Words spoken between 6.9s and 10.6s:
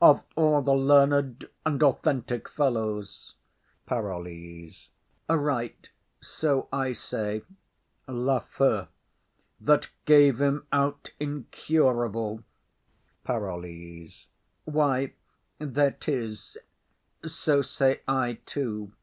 say. LAFEW. That gave